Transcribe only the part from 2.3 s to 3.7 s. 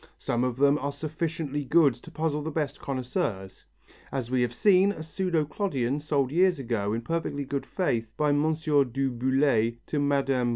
the best connoisseurs.